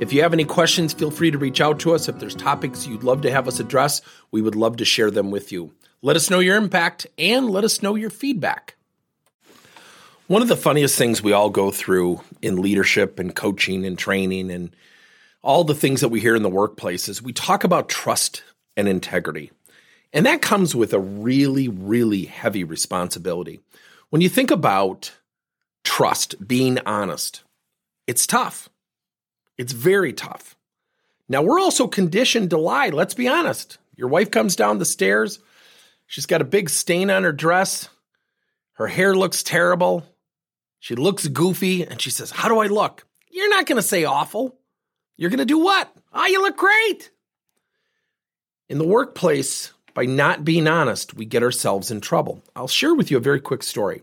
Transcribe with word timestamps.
If 0.00 0.12
you 0.12 0.22
have 0.22 0.32
any 0.32 0.44
questions, 0.44 0.92
feel 0.92 1.12
free 1.12 1.30
to 1.30 1.38
reach 1.38 1.60
out 1.60 1.78
to 1.80 1.94
us. 1.94 2.08
If 2.08 2.18
there's 2.18 2.34
topics 2.34 2.86
you'd 2.86 3.04
love 3.04 3.22
to 3.22 3.30
have 3.30 3.46
us 3.46 3.60
address, 3.60 4.02
we 4.32 4.42
would 4.42 4.56
love 4.56 4.76
to 4.78 4.84
share 4.84 5.10
them 5.10 5.30
with 5.30 5.52
you. 5.52 5.72
Let 6.02 6.16
us 6.16 6.28
know 6.28 6.40
your 6.40 6.56
impact 6.56 7.06
and 7.16 7.48
let 7.48 7.62
us 7.62 7.80
know 7.80 7.94
your 7.94 8.10
feedback. 8.10 8.74
One 10.26 10.42
of 10.42 10.48
the 10.48 10.56
funniest 10.56 10.98
things 10.98 11.22
we 11.22 11.32
all 11.32 11.48
go 11.48 11.70
through 11.70 12.22
in 12.42 12.60
leadership 12.60 13.20
and 13.20 13.36
coaching 13.36 13.86
and 13.86 13.96
training 13.96 14.50
and 14.50 14.74
all 15.42 15.62
the 15.62 15.74
things 15.74 16.00
that 16.00 16.08
we 16.08 16.20
hear 16.20 16.34
in 16.34 16.42
the 16.42 16.48
workplace 16.48 17.08
is 17.08 17.22
we 17.22 17.32
talk 17.32 17.62
about 17.62 17.88
trust 17.88 18.42
and 18.76 18.88
integrity. 18.88 19.52
And 20.12 20.26
that 20.26 20.42
comes 20.42 20.74
with 20.74 20.92
a 20.92 20.98
really, 20.98 21.68
really 21.68 22.24
heavy 22.24 22.64
responsibility. 22.64 23.60
When 24.10 24.22
you 24.22 24.28
think 24.28 24.50
about 24.50 25.12
trust, 25.84 26.46
being 26.46 26.78
honest, 26.84 27.44
it's 28.06 28.26
tough. 28.26 28.68
It's 29.58 29.72
very 29.72 30.12
tough. 30.12 30.56
Now, 31.28 31.42
we're 31.42 31.60
also 31.60 31.86
conditioned 31.86 32.50
to 32.50 32.58
lie. 32.58 32.88
Let's 32.88 33.14
be 33.14 33.28
honest. 33.28 33.78
Your 33.96 34.08
wife 34.08 34.30
comes 34.30 34.56
down 34.56 34.78
the 34.78 34.84
stairs. 34.84 35.38
She's 36.06 36.26
got 36.26 36.42
a 36.42 36.44
big 36.44 36.68
stain 36.68 37.10
on 37.10 37.24
her 37.24 37.32
dress. 37.32 37.88
Her 38.74 38.88
hair 38.88 39.14
looks 39.14 39.42
terrible. 39.42 40.04
She 40.80 40.94
looks 40.94 41.26
goofy. 41.28 41.86
And 41.86 42.00
she 42.00 42.10
says, 42.10 42.30
How 42.30 42.48
do 42.48 42.58
I 42.58 42.66
look? 42.66 43.06
You're 43.30 43.50
not 43.50 43.66
going 43.66 43.80
to 43.80 43.86
say 43.86 44.04
awful. 44.04 44.58
You're 45.16 45.30
going 45.30 45.38
to 45.38 45.44
do 45.44 45.58
what? 45.58 45.90
Oh, 46.12 46.26
you 46.26 46.42
look 46.42 46.56
great. 46.56 47.10
In 48.68 48.78
the 48.78 48.86
workplace, 48.86 49.72
by 49.94 50.06
not 50.06 50.44
being 50.44 50.66
honest, 50.66 51.14
we 51.14 51.24
get 51.24 51.42
ourselves 51.42 51.90
in 51.90 52.00
trouble. 52.00 52.42
I'll 52.56 52.68
share 52.68 52.94
with 52.94 53.10
you 53.10 53.16
a 53.16 53.20
very 53.20 53.40
quick 53.40 53.62
story. 53.62 54.02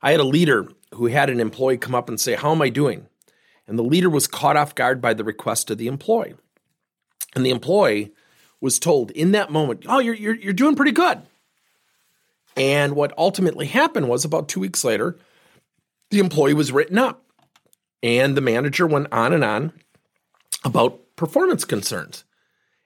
I 0.00 0.12
had 0.12 0.20
a 0.20 0.24
leader 0.24 0.68
who 0.94 1.06
had 1.06 1.30
an 1.30 1.40
employee 1.40 1.78
come 1.78 1.94
up 1.94 2.08
and 2.08 2.20
say, 2.20 2.34
How 2.34 2.52
am 2.52 2.62
I 2.62 2.68
doing? 2.68 3.06
And 3.66 3.78
the 3.78 3.82
leader 3.82 4.10
was 4.10 4.26
caught 4.26 4.56
off 4.56 4.74
guard 4.74 5.00
by 5.00 5.14
the 5.14 5.24
request 5.24 5.70
of 5.70 5.78
the 5.78 5.86
employee. 5.86 6.34
And 7.34 7.44
the 7.44 7.50
employee 7.50 8.12
was 8.60 8.78
told 8.78 9.10
in 9.10 9.32
that 9.32 9.50
moment, 9.50 9.84
"Oh, 9.86 9.98
you're 9.98 10.14
you're, 10.14 10.34
you're 10.34 10.52
doing 10.52 10.76
pretty 10.76 10.92
good." 10.92 11.22
And 12.56 12.94
what 12.94 13.12
ultimately 13.18 13.66
happened 13.66 14.08
was 14.08 14.24
about 14.24 14.48
2 14.48 14.60
weeks 14.60 14.84
later, 14.84 15.18
the 16.10 16.20
employee 16.20 16.54
was 16.54 16.70
written 16.72 16.98
up. 16.98 17.22
And 18.02 18.36
the 18.36 18.42
manager 18.42 18.86
went 18.86 19.08
on 19.12 19.32
and 19.32 19.42
on 19.42 19.72
about 20.62 21.00
performance 21.16 21.64
concerns. 21.64 22.24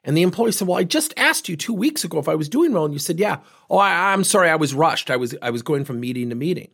And 0.05 0.17
the 0.17 0.23
employee 0.23 0.53
said, 0.53 0.69
"Well, 0.69 0.79
I 0.79 0.85
just 0.85 1.13
asked 1.17 1.49
you 1.49 1.57
2 1.57 1.75
weeks 1.75 2.05
ago 2.05 2.19
if 2.19 2.29
I 2.29 2.35
was 2.37 2.49
doing 2.49 2.73
well 2.73 2.85
and 2.85 2.95
you 2.95 3.01
said, 3.01 3.19
"Yeah." 3.19 3.41
"Oh, 3.69 3.79
I, 3.79 4.13
I'm 4.13 4.25
sorry, 4.25 4.49
I 4.49 4.57
was 4.57 4.75
rushed. 4.75 5.11
I 5.11 5.17
was 5.17 5.35
I 5.43 5.51
was 5.51 5.63
going 5.63 5.85
from 5.85 6.01
meeting 6.01 6.29
to 6.31 6.35
meeting." 6.35 6.71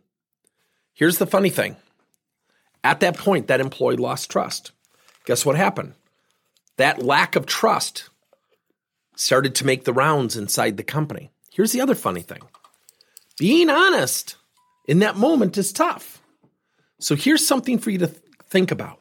Here's 0.93 1.19
the 1.19 1.27
funny 1.27 1.51
thing. 1.51 1.77
At 2.85 3.01
that 3.01 3.17
point, 3.17 3.49
that 3.49 3.61
employee 3.63 3.97
lost 3.97 4.31
trust. 4.31 4.73
Guess 5.25 5.47
what 5.47 5.57
happened? 5.57 5.95
That 6.77 7.03
lack 7.03 7.35
of 7.35 7.47
trust 7.47 8.11
started 9.17 9.55
to 9.57 9.67
make 9.67 9.85
the 9.85 9.93
rounds 9.93 10.37
inside 10.37 10.77
the 10.77 10.83
company. 10.83 11.31
Here's 11.51 11.73
the 11.73 11.81
other 11.81 11.95
funny 11.95 12.21
thing 12.21 12.43
being 13.39 13.71
honest 13.71 14.37
in 14.87 14.99
that 15.01 15.17
moment 15.17 15.57
is 15.57 15.73
tough. 15.73 16.23
So 17.01 17.17
here's 17.17 17.47
something 17.47 17.79
for 17.79 17.91
you 17.91 17.99
to 17.99 18.07
th- 18.07 18.21
think 18.49 18.71
about. 18.71 19.01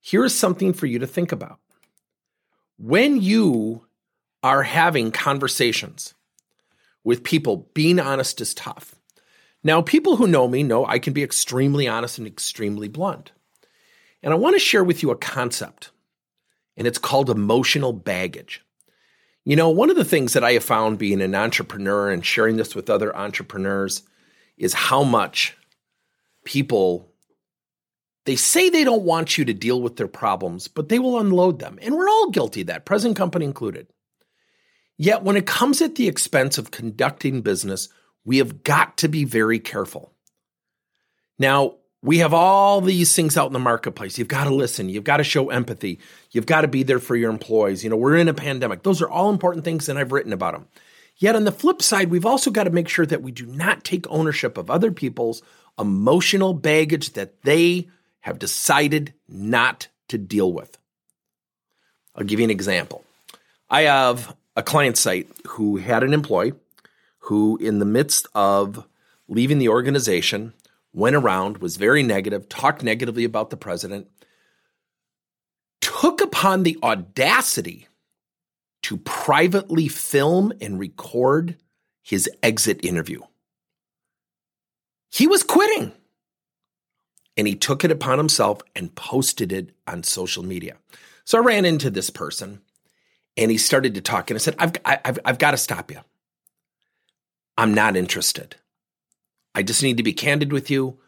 Here's 0.00 0.34
something 0.34 0.72
for 0.72 0.86
you 0.86 0.98
to 1.00 1.06
think 1.06 1.30
about. 1.30 1.58
When 2.78 3.20
you 3.20 3.86
are 4.42 4.62
having 4.62 5.12
conversations 5.12 6.14
with 7.04 7.22
people, 7.22 7.68
being 7.74 8.00
honest 8.00 8.40
is 8.40 8.54
tough. 8.54 8.94
Now, 9.62 9.82
people 9.82 10.16
who 10.16 10.26
know 10.26 10.48
me 10.48 10.62
know 10.62 10.86
I 10.86 10.98
can 10.98 11.12
be 11.12 11.22
extremely 11.22 11.86
honest 11.86 12.18
and 12.18 12.26
extremely 12.26 12.88
blunt. 12.88 13.32
And 14.22 14.32
I 14.32 14.36
want 14.36 14.54
to 14.54 14.60
share 14.60 14.84
with 14.84 15.02
you 15.02 15.10
a 15.10 15.16
concept, 15.16 15.90
and 16.76 16.86
it's 16.86 16.98
called 16.98 17.30
emotional 17.30 17.92
baggage. 17.92 18.62
You 19.44 19.56
know, 19.56 19.70
one 19.70 19.90
of 19.90 19.96
the 19.96 20.04
things 20.04 20.34
that 20.34 20.44
I 20.44 20.52
have 20.52 20.64
found 20.64 20.98
being 20.98 21.22
an 21.22 21.34
entrepreneur 21.34 22.10
and 22.10 22.24
sharing 22.24 22.56
this 22.56 22.74
with 22.74 22.90
other 22.90 23.16
entrepreneurs 23.16 24.02
is 24.58 24.74
how 24.74 25.02
much 25.02 25.56
people 26.44 27.10
they 28.26 28.36
say 28.36 28.68
they 28.68 28.84
don't 28.84 29.02
want 29.02 29.38
you 29.38 29.46
to 29.46 29.54
deal 29.54 29.80
with 29.80 29.96
their 29.96 30.06
problems, 30.06 30.68
but 30.68 30.88
they 30.88 30.98
will 30.98 31.18
unload 31.18 31.58
them. 31.58 31.78
And 31.80 31.96
we're 31.96 32.08
all 32.08 32.30
guilty 32.30 32.60
of 32.60 32.66
that, 32.66 32.84
present 32.84 33.16
company 33.16 33.46
included. 33.46 33.86
Yet 34.98 35.22
when 35.22 35.36
it 35.36 35.46
comes 35.46 35.80
at 35.80 35.94
the 35.94 36.06
expense 36.06 36.58
of 36.58 36.70
conducting 36.70 37.40
business 37.40 37.88
we 38.24 38.38
have 38.38 38.62
got 38.62 38.98
to 38.98 39.08
be 39.08 39.24
very 39.24 39.58
careful. 39.58 40.12
Now, 41.38 41.76
we 42.02 42.18
have 42.18 42.32
all 42.32 42.80
these 42.80 43.14
things 43.14 43.36
out 43.36 43.46
in 43.46 43.52
the 43.52 43.58
marketplace. 43.58 44.18
You've 44.18 44.28
got 44.28 44.44
to 44.44 44.54
listen. 44.54 44.88
You've 44.88 45.04
got 45.04 45.18
to 45.18 45.24
show 45.24 45.50
empathy. 45.50 45.98
You've 46.30 46.46
got 46.46 46.62
to 46.62 46.68
be 46.68 46.82
there 46.82 46.98
for 46.98 47.14
your 47.14 47.30
employees. 47.30 47.84
You 47.84 47.90
know, 47.90 47.96
we're 47.96 48.16
in 48.16 48.28
a 48.28 48.34
pandemic. 48.34 48.82
Those 48.82 49.02
are 49.02 49.08
all 49.08 49.30
important 49.30 49.64
things, 49.64 49.88
and 49.88 49.98
I've 49.98 50.12
written 50.12 50.32
about 50.32 50.54
them. 50.54 50.68
Yet 51.16 51.36
on 51.36 51.44
the 51.44 51.52
flip 51.52 51.82
side, 51.82 52.10
we've 52.10 52.24
also 52.24 52.50
got 52.50 52.64
to 52.64 52.70
make 52.70 52.88
sure 52.88 53.04
that 53.04 53.22
we 53.22 53.32
do 53.32 53.44
not 53.44 53.84
take 53.84 54.06
ownership 54.08 54.56
of 54.56 54.70
other 54.70 54.90
people's 54.90 55.42
emotional 55.78 56.54
baggage 56.54 57.12
that 57.12 57.42
they 57.42 57.88
have 58.20 58.38
decided 58.38 59.12
not 59.28 59.88
to 60.08 60.16
deal 60.16 60.52
with. 60.52 60.78
I'll 62.14 62.24
give 62.24 62.40
you 62.40 62.44
an 62.44 62.50
example. 62.50 63.04
I 63.68 63.82
have 63.82 64.34
a 64.56 64.62
client 64.62 64.96
site 64.96 65.28
who 65.46 65.76
had 65.76 66.02
an 66.02 66.14
employee 66.14 66.54
who, 67.20 67.56
in 67.58 67.78
the 67.78 67.84
midst 67.84 68.26
of 68.34 68.86
leaving 69.28 69.58
the 69.58 69.68
organization, 69.68 70.52
went 70.92 71.16
around, 71.16 71.58
was 71.58 71.76
very 71.76 72.02
negative, 72.02 72.48
talked 72.48 72.82
negatively 72.82 73.24
about 73.24 73.50
the 73.50 73.56
president, 73.56 74.08
took 75.80 76.20
upon 76.20 76.62
the 76.62 76.78
audacity 76.82 77.86
to 78.82 78.96
privately 78.98 79.88
film 79.88 80.52
and 80.60 80.78
record 80.78 81.56
his 82.02 82.28
exit 82.42 82.84
interview. 82.84 83.20
He 85.10 85.26
was 85.26 85.42
quitting. 85.42 85.92
And 87.36 87.46
he 87.46 87.54
took 87.54 87.84
it 87.84 87.90
upon 87.90 88.18
himself 88.18 88.60
and 88.74 88.94
posted 88.94 89.52
it 89.52 89.70
on 89.86 90.02
social 90.02 90.42
media. 90.42 90.76
So 91.24 91.38
I 91.38 91.42
ran 91.42 91.64
into 91.64 91.88
this 91.88 92.10
person 92.10 92.60
and 93.36 93.50
he 93.50 93.56
started 93.56 93.94
to 93.94 94.00
talk. 94.00 94.30
And 94.30 94.36
I 94.36 94.38
said, 94.38 94.56
I've, 94.58 94.72
I've, 94.84 95.18
I've 95.24 95.38
got 95.38 95.52
to 95.52 95.56
stop 95.56 95.90
you. 95.90 96.00
I'm 97.60 97.74
not 97.74 97.94
interested. 97.94 98.56
I 99.54 99.62
just 99.62 99.82
need 99.82 99.98
to 99.98 100.02
be 100.02 100.14
candid 100.14 100.50
with 100.50 100.70
you. 100.70 100.98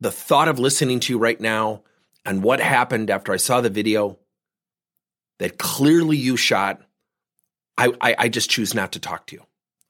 The 0.00 0.12
thought 0.12 0.46
of 0.46 0.60
listening 0.60 1.00
to 1.00 1.12
you 1.12 1.18
right 1.18 1.40
now 1.40 1.82
and 2.24 2.44
what 2.44 2.60
happened 2.60 3.10
after 3.10 3.32
I 3.32 3.36
saw 3.36 3.60
the 3.60 3.68
video 3.68 4.20
that 5.40 5.58
clearly 5.58 6.16
you 6.16 6.36
shot, 6.36 6.82
I, 7.76 7.92
I, 8.00 8.14
I 8.16 8.28
just 8.28 8.48
choose 8.48 8.74
not 8.74 8.92
to 8.92 9.00
talk 9.00 9.26
to 9.26 9.34
you. 9.34 9.42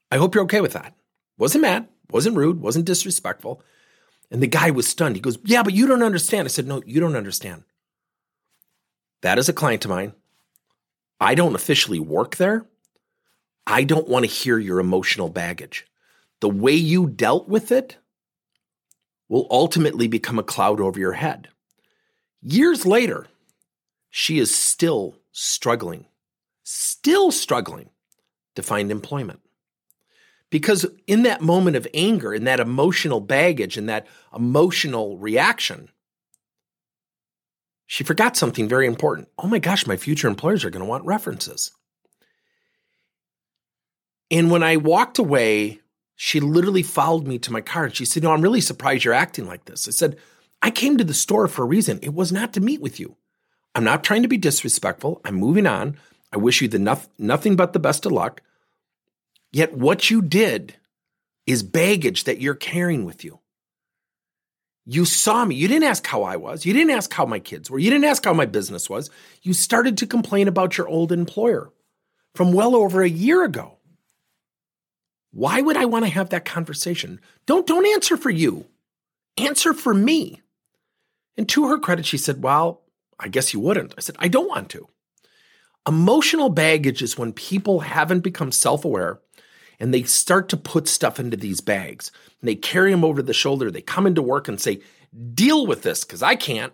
I 0.09 0.17
hope 0.17 0.33
you're 0.33 0.45
okay 0.45 0.61
with 0.61 0.73
that. 0.73 0.95
Wasn't 1.37 1.61
mad, 1.61 1.87
wasn't 2.09 2.37
rude, 2.37 2.59
wasn't 2.59 2.85
disrespectful. 2.85 3.61
And 4.31 4.41
the 4.41 4.47
guy 4.47 4.71
was 4.71 4.87
stunned. 4.87 5.15
He 5.15 5.21
goes, 5.21 5.37
Yeah, 5.43 5.61
but 5.61 5.75
you 5.75 5.85
don't 5.85 6.01
understand. 6.01 6.47
I 6.47 6.49
said, 6.49 6.65
No, 6.65 6.81
you 6.87 7.01
don't 7.01 7.15
understand. 7.15 7.65
That 9.21 9.37
is 9.37 9.47
a 9.47 9.53
client 9.53 9.85
of 9.85 9.91
mine. 9.91 10.13
I 11.19 11.35
don't 11.35 11.53
officially 11.53 11.99
work 11.99 12.37
there, 12.37 12.65
I 13.65 13.83
don't 13.83 14.07
want 14.07 14.25
to 14.25 14.31
hear 14.31 14.57
your 14.57 14.79
emotional 14.79 15.29
baggage. 15.29 15.85
The 16.41 16.49
way 16.49 16.73
you 16.73 17.07
dealt 17.07 17.47
with 17.47 17.71
it 17.71 17.97
will 19.29 19.47
ultimately 19.49 20.07
become 20.07 20.37
a 20.37 20.43
cloud 20.43 20.81
over 20.81 20.99
your 20.99 21.13
head. 21.13 21.47
Years 22.41 22.85
later, 22.85 23.27
she 24.09 24.37
is 24.37 24.53
still 24.53 25.15
struggling, 25.31 26.05
still 26.63 27.31
struggling 27.31 27.89
to 28.55 28.61
find 28.61 28.91
employment. 28.91 29.39
Because 30.49 30.85
in 31.07 31.23
that 31.23 31.41
moment 31.41 31.75
of 31.75 31.87
anger, 31.95 32.33
in 32.33 32.43
that 32.43 32.59
emotional 32.59 33.19
baggage, 33.19 33.75
in 33.77 33.87
that 33.87 34.05
emotional 34.35 35.17
reaction, 35.17 35.89
she 37.87 38.03
forgot 38.03 38.37
something 38.37 38.67
very 38.67 38.85
important. 38.85 39.29
Oh 39.39 39.47
my 39.47 39.59
gosh, 39.59 39.87
my 39.87 39.97
future 39.97 40.27
employers 40.27 40.63
are 40.63 40.69
going 40.69 40.83
to 40.83 40.89
want 40.89 41.05
references. 41.05 41.71
And 44.33 44.49
when 44.49 44.63
I 44.63 44.77
walked 44.77 45.19
away, 45.19 45.79
she 46.15 46.39
literally 46.39 46.81
followed 46.81 47.27
me 47.27 47.37
to 47.37 47.51
my 47.51 47.61
car 47.61 47.85
and 47.85 47.95
she 47.95 48.03
said, 48.03 48.23
No, 48.23 48.31
I'm 48.31 48.41
really 48.41 48.61
surprised 48.61 49.05
you're 49.05 49.13
acting 49.13 49.45
like 49.45 49.65
this. 49.65 49.87
I 49.87 49.91
said, 49.91 50.17
I 50.59 50.71
came 50.71 50.97
to 50.97 51.03
the 51.03 51.13
store 51.13 51.47
for 51.47 51.61
a 51.61 51.67
reason. 51.67 51.99
It 52.01 52.15
was 52.15 52.31
not 52.31 52.51
to 52.53 52.59
meet 52.59 52.81
with 52.81 52.99
you. 52.99 53.15
I'm 53.75 53.83
not 53.83 54.03
trying 54.03 54.23
to 54.23 54.27
be 54.27 54.37
disrespectful. 54.37 55.21
I'm 55.23 55.35
moving 55.35 55.67
on. 55.67 55.97
I 56.31 56.37
wish 56.37 56.63
you 56.63 56.67
the 56.67 56.79
no- 56.79 56.99
nothing 57.19 57.55
but 57.55 57.73
the 57.73 57.79
best 57.79 58.07
of 58.07 58.11
luck. 58.11 58.41
Yet 59.51 59.77
what 59.77 60.09
you 60.09 60.23
did 60.23 60.77
is 61.45 61.61
baggage 61.61 62.23
that 62.23 62.41
you're 62.41 62.55
carrying 62.55 63.05
with 63.05 63.23
you. 63.23 63.39
You 64.83 65.05
saw 65.05 65.45
me. 65.45 65.53
You 65.53 65.67
didn't 65.67 65.83
ask 65.83 66.07
how 66.07 66.23
I 66.23 66.37
was. 66.37 66.65
You 66.65 66.73
didn't 66.73 66.89
ask 66.89 67.13
how 67.13 67.27
my 67.27 67.37
kids 67.37 67.69
were. 67.69 67.77
You 67.77 67.91
didn't 67.91 68.05
ask 68.05 68.25
how 68.25 68.33
my 68.33 68.47
business 68.47 68.89
was. 68.89 69.11
You 69.43 69.53
started 69.53 69.99
to 69.99 70.07
complain 70.07 70.47
about 70.47 70.75
your 70.75 70.87
old 70.87 71.11
employer 71.11 71.71
from 72.33 72.51
well 72.51 72.75
over 72.75 73.03
a 73.03 73.09
year 73.09 73.43
ago. 73.43 73.77
Why 75.33 75.61
would 75.61 75.77
I 75.77 75.85
want 75.85 76.05
to 76.05 76.11
have 76.11 76.29
that 76.29 76.45
conversation? 76.45 77.19
Don't 77.47 77.65
don't 77.65 77.87
answer 77.87 78.17
for 78.17 78.29
you. 78.29 78.67
Answer 79.35 79.73
for 79.73 79.93
me. 79.93 80.41
And 81.35 81.49
to 81.49 81.67
her 81.67 81.79
credit, 81.79 82.05
she 82.05 82.19
said, 82.19 82.43
Well, 82.43 82.83
I 83.19 83.29
guess 83.29 83.51
you 83.51 83.59
wouldn't. 83.59 83.95
I 83.97 84.01
said, 84.01 84.15
I 84.19 84.27
don't 84.27 84.47
want 84.47 84.69
to. 84.69 84.87
Emotional 85.87 86.49
baggage 86.49 87.01
is 87.01 87.17
when 87.17 87.33
people 87.33 87.79
haven't 87.79 88.19
become 88.19 88.51
self 88.51 88.85
aware 88.85 89.19
and 89.79 89.91
they 89.91 90.03
start 90.03 90.49
to 90.49 90.57
put 90.57 90.87
stuff 90.87 91.19
into 91.19 91.35
these 91.35 91.61
bags 91.61 92.11
and 92.39 92.47
they 92.47 92.55
carry 92.55 92.91
them 92.91 93.03
over 93.03 93.23
the 93.23 93.33
shoulder. 93.33 93.71
They 93.71 93.81
come 93.81 94.05
into 94.05 94.21
work 94.21 94.47
and 94.47 94.61
say, 94.61 94.81
Deal 95.33 95.65
with 95.65 95.81
this 95.81 96.03
because 96.03 96.21
I 96.21 96.35
can't. 96.35 96.73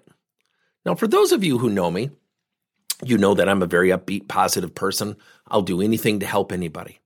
Now, 0.86 0.96
for 0.96 1.08
those 1.08 1.32
of 1.32 1.46
you 1.46 1.60
who 1.60 1.70
know 1.70 1.90
me, 1.90 2.10
you 3.06 3.18
know 3.18 3.36
that 3.36 3.48
I'm 3.48 3.64
a 3.64 3.68
very 3.68 3.90
upbeat, 3.90 4.28
positive 4.28 4.76
person. 4.76 5.16
I'll 5.48 5.62
do 5.62 5.82
anything 5.82 6.20
to 6.20 6.26
help 6.26 6.52
anybody. 6.52 7.00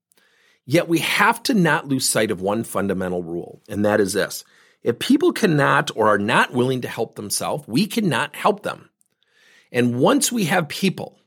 Yet 0.65 0.87
we 0.87 0.99
have 0.99 1.43
to 1.43 1.53
not 1.53 1.87
lose 1.87 2.07
sight 2.07 2.31
of 2.31 2.41
one 2.41 2.63
fundamental 2.63 3.21
rule, 3.21 3.61
and 3.67 3.85
that 3.85 3.99
is 3.99 4.13
this 4.13 4.43
if 4.83 4.99
people 4.99 5.31
cannot 5.31 5.91
or 5.95 6.07
are 6.07 6.19
not 6.19 6.53
willing 6.53 6.81
to 6.81 6.87
help 6.87 7.15
themselves, 7.15 7.67
we 7.67 7.87
cannot 7.87 8.35
help 8.35 8.63
them. 8.63 8.89
And 9.71 9.99
once 9.99 10.31
we 10.31 10.45
have 10.45 10.67
people 10.67 11.17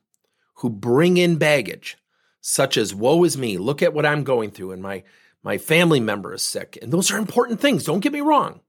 who 0.56 0.70
bring 0.70 1.16
in 1.16 1.36
baggage, 1.36 1.96
such 2.40 2.76
as 2.76 2.94
woe 2.94 3.24
is 3.24 3.36
me, 3.36 3.58
look 3.58 3.82
at 3.82 3.92
what 3.92 4.06
I'm 4.06 4.24
going 4.24 4.50
through, 4.50 4.72
and 4.72 4.82
my, 4.82 5.02
my 5.42 5.58
family 5.58 6.00
member 6.00 6.32
is 6.34 6.42
sick, 6.42 6.78
and 6.80 6.92
those 6.92 7.10
are 7.10 7.18
important 7.18 7.60
things, 7.60 7.84
don't 7.84 8.00
get 8.00 8.12
me 8.12 8.20
wrong. 8.20 8.60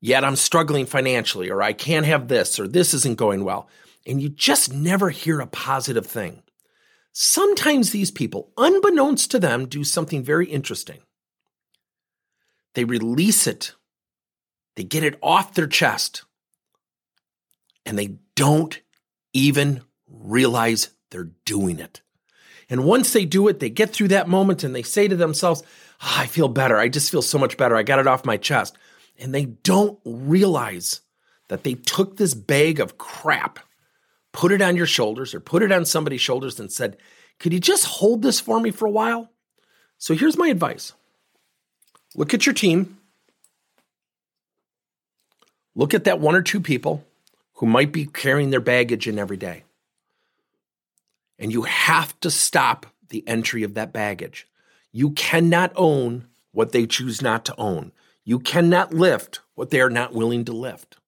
Yet 0.00 0.24
I'm 0.24 0.36
struggling 0.36 0.86
financially, 0.86 1.50
or 1.50 1.62
I 1.62 1.72
can't 1.72 2.06
have 2.06 2.28
this, 2.28 2.60
or 2.60 2.68
this 2.68 2.94
isn't 2.94 3.16
going 3.16 3.44
well. 3.44 3.68
And 4.06 4.20
you 4.20 4.28
just 4.28 4.72
never 4.72 5.10
hear 5.10 5.40
a 5.40 5.46
positive 5.46 6.06
thing. 6.06 6.42
Sometimes 7.16 7.90
these 7.90 8.10
people, 8.10 8.50
unbeknownst 8.56 9.30
to 9.30 9.38
them, 9.38 9.66
do 9.66 9.84
something 9.84 10.24
very 10.24 10.46
interesting. 10.46 10.98
They 12.74 12.84
release 12.84 13.46
it. 13.46 13.72
They 14.74 14.82
get 14.82 15.04
it 15.04 15.16
off 15.22 15.54
their 15.54 15.68
chest. 15.68 16.24
And 17.86 17.96
they 17.96 18.16
don't 18.34 18.80
even 19.32 19.82
realize 20.08 20.90
they're 21.12 21.30
doing 21.44 21.78
it. 21.78 22.02
And 22.68 22.84
once 22.84 23.12
they 23.12 23.24
do 23.24 23.46
it, 23.46 23.60
they 23.60 23.70
get 23.70 23.90
through 23.90 24.08
that 24.08 24.28
moment 24.28 24.64
and 24.64 24.74
they 24.74 24.82
say 24.82 25.06
to 25.06 25.14
themselves, 25.14 25.62
oh, 26.02 26.14
I 26.18 26.26
feel 26.26 26.48
better. 26.48 26.78
I 26.78 26.88
just 26.88 27.12
feel 27.12 27.22
so 27.22 27.38
much 27.38 27.56
better. 27.56 27.76
I 27.76 27.84
got 27.84 28.00
it 28.00 28.08
off 28.08 28.24
my 28.24 28.38
chest. 28.38 28.76
And 29.20 29.32
they 29.32 29.44
don't 29.44 30.00
realize 30.04 31.00
that 31.48 31.62
they 31.62 31.74
took 31.74 32.16
this 32.16 32.34
bag 32.34 32.80
of 32.80 32.98
crap, 32.98 33.60
put 34.34 34.52
it 34.52 34.60
on 34.60 34.76
your 34.76 34.86
shoulders 34.86 35.32
or 35.34 35.40
put 35.40 35.62
it 35.62 35.72
on 35.72 35.86
somebody's 35.86 36.20
shoulders 36.20 36.60
and 36.60 36.70
said, 36.70 36.98
Could 37.38 37.54
you 37.54 37.60
just 37.60 37.86
hold 37.86 38.20
this 38.20 38.40
for 38.40 38.60
me 38.60 38.70
for 38.70 38.84
a 38.84 38.90
while? 38.90 39.30
So 39.96 40.14
here's 40.14 40.36
my 40.36 40.48
advice 40.48 40.92
Look 42.14 42.34
at 42.34 42.44
your 42.44 42.52
team. 42.52 42.98
Look 45.74 45.94
at 45.94 46.04
that 46.04 46.20
one 46.20 46.36
or 46.36 46.42
two 46.42 46.60
people 46.60 47.04
who 47.54 47.66
might 47.66 47.92
be 47.92 48.06
carrying 48.06 48.50
their 48.50 48.60
baggage 48.60 49.08
in 49.08 49.18
every 49.18 49.36
day. 49.36 49.64
And 51.38 51.52
you 51.52 51.62
have 51.62 52.18
to 52.20 52.30
stop 52.30 52.86
the 53.08 53.26
entry 53.26 53.64
of 53.64 53.74
that 53.74 53.92
baggage. 53.92 54.46
You 54.92 55.10
cannot 55.10 55.72
own 55.74 56.28
what 56.52 56.70
they 56.70 56.86
choose 56.86 57.20
not 57.20 57.44
to 57.46 57.54
own. 57.58 57.90
You 58.24 58.38
cannot 58.38 58.94
lift 58.94 59.40
what 59.54 59.70
they 59.70 59.80
are 59.80 59.90
not 59.90 60.14
willing 60.14 60.44
to 60.44 60.52
lift. 60.52 60.98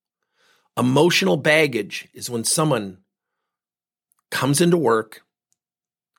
Emotional 0.77 1.37
baggage 1.37 2.09
is 2.13 2.29
when 2.29 2.43
someone 2.43 2.99
comes 4.31 4.61
into 4.61 4.77
work, 4.77 5.23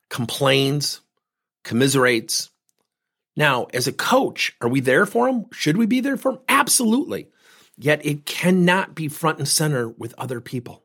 complains, 0.10 1.02
commiserates, 1.64 2.50
now, 3.38 3.68
as 3.72 3.88
a 3.88 3.94
coach, 3.94 4.58
are 4.62 4.68
we 4.68 4.80
there 4.80 5.06
for 5.06 5.28
them? 5.28 5.46
Should 5.52 5.78
we 5.78 5.86
be 5.86 6.02
there 6.02 6.18
for 6.18 6.34
them? 6.34 6.42
Absolutely. 6.50 7.28
Yet 7.78 8.04
it 8.04 8.26
cannot 8.26 8.96
be 8.96 9.08
front 9.08 9.38
and 9.38 9.48
center 9.48 9.88
with 9.88 10.16
other 10.18 10.42
people. 10.42 10.84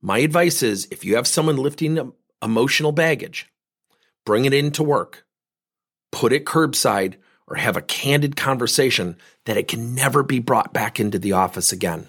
My 0.00 0.20
advice 0.20 0.62
is 0.62 0.88
if 0.90 1.04
you 1.04 1.16
have 1.16 1.26
someone 1.26 1.58
lifting 1.58 2.12
emotional 2.42 2.92
baggage, 2.92 3.52
bring 4.24 4.46
it 4.46 4.54
into 4.54 4.82
work, 4.82 5.26
put 6.10 6.32
it 6.32 6.46
curbside, 6.46 7.16
or 7.46 7.56
have 7.56 7.76
a 7.76 7.82
candid 7.82 8.34
conversation 8.34 9.18
that 9.44 9.58
it 9.58 9.68
can 9.68 9.94
never 9.94 10.22
be 10.22 10.38
brought 10.38 10.72
back 10.72 10.98
into 10.98 11.18
the 11.18 11.32
office 11.32 11.72
again. 11.72 12.08